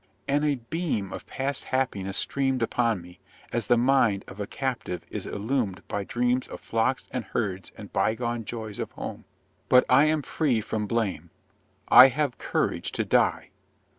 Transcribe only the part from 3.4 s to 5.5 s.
as the mind of a captive is